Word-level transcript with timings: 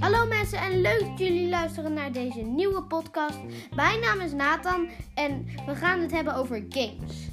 Hallo 0.00 0.26
mensen 0.28 0.58
en 0.58 0.80
leuk 0.80 1.00
dat 1.00 1.18
jullie 1.18 1.48
luisteren 1.48 1.92
naar 1.92 2.12
deze 2.12 2.40
nieuwe 2.40 2.82
podcast. 2.82 3.38
Mijn 3.74 4.00
naam 4.00 4.20
is 4.20 4.32
Nathan 4.32 4.88
en 5.14 5.46
we 5.66 5.74
gaan 5.74 6.00
het 6.00 6.10
hebben 6.12 6.34
over 6.34 6.64
games. 6.68 7.28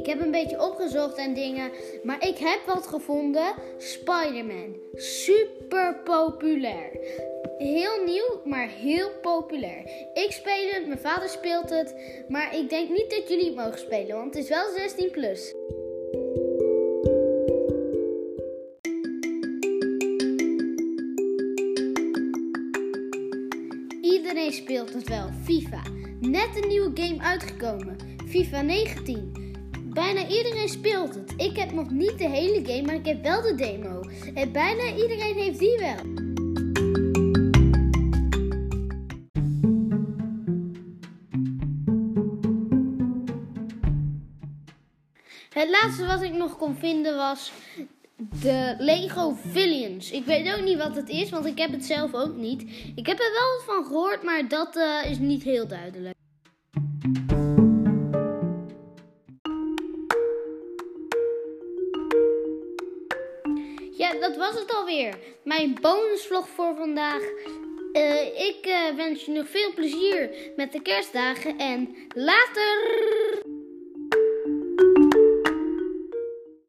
Ik 0.00 0.06
heb 0.06 0.20
een 0.20 0.30
beetje 0.30 0.62
opgezocht 0.62 1.16
en 1.16 1.34
dingen, 1.34 1.70
maar 2.02 2.26
ik 2.28 2.38
heb 2.38 2.60
wat 2.66 2.86
gevonden. 2.86 3.54
Spider-Man. 3.78 4.76
Super 4.94 6.00
populair. 6.04 6.90
Heel 7.58 8.04
nieuw, 8.04 8.40
maar 8.44 8.68
heel 8.68 9.10
populair. 9.20 9.82
Ik 10.14 10.32
speel 10.32 10.68
het, 10.70 10.86
mijn 10.86 10.98
vader 10.98 11.28
speelt 11.28 11.70
het, 11.70 11.94
maar 12.28 12.56
ik 12.56 12.68
denk 12.68 12.88
niet 12.88 13.10
dat 13.10 13.28
jullie 13.28 13.46
het 13.46 13.54
mogen 13.54 13.78
spelen, 13.78 14.16
want 14.16 14.34
het 14.34 14.42
is 14.42 14.48
wel 14.48 14.70
16 14.76 15.10
plus. 15.10 15.54
Iedereen 24.02 24.52
speelt 24.52 24.92
het 24.92 25.08
wel. 25.08 25.28
FIFA. 25.44 25.82
Net 26.20 26.62
een 26.62 26.68
nieuwe 26.68 26.90
game 26.94 27.20
uitgekomen. 27.20 27.96
FIFA 28.28 28.62
19. 28.62 29.49
Bijna 29.92 30.28
iedereen 30.28 30.68
speelt 30.68 31.14
het. 31.14 31.34
Ik 31.36 31.56
heb 31.56 31.72
nog 31.72 31.90
niet 31.90 32.18
de 32.18 32.28
hele 32.28 32.64
game, 32.66 32.82
maar 32.82 32.94
ik 32.94 33.06
heb 33.06 33.22
wel 33.22 33.42
de 33.42 33.54
demo. 33.54 34.00
En 34.34 34.52
bijna 34.52 34.96
iedereen 34.96 35.36
heeft 35.36 35.58
die 35.58 35.78
wel. 35.78 36.28
Het 45.52 45.68
laatste 45.68 46.06
wat 46.06 46.22
ik 46.22 46.32
nog 46.32 46.56
kon 46.56 46.76
vinden 46.76 47.16
was 47.16 47.52
de 48.42 48.74
Lego 48.78 49.36
Villains. 49.46 50.10
Ik 50.10 50.24
weet 50.24 50.54
ook 50.54 50.64
niet 50.64 50.78
wat 50.78 50.96
het 50.96 51.08
is, 51.08 51.30
want 51.30 51.46
ik 51.46 51.58
heb 51.58 51.72
het 51.72 51.84
zelf 51.84 52.14
ook 52.14 52.36
niet. 52.36 52.62
Ik 52.94 53.06
heb 53.06 53.18
er 53.18 53.32
wel 53.32 53.56
wat 53.56 53.76
van 53.76 53.84
gehoord, 53.84 54.22
maar 54.22 54.48
dat 54.48 54.76
eh, 54.76 55.10
is 55.10 55.18
niet 55.18 55.42
heel 55.42 55.68
duidelijk. 55.68 56.19
Dat 64.18 64.36
was 64.36 64.54
het 64.54 64.74
alweer. 64.74 65.18
Mijn 65.44 65.78
bonusvlog 65.80 66.48
voor 66.48 66.76
vandaag. 66.76 67.22
Eh, 67.92 68.24
ik 68.48 68.66
eh, 68.66 68.96
wens 68.96 69.24
je 69.24 69.32
nog 69.32 69.48
veel 69.48 69.72
plezier 69.74 70.30
met 70.56 70.72
de 70.72 70.82
kerstdagen 70.82 71.58
en 71.58 71.96
later! 72.14 73.39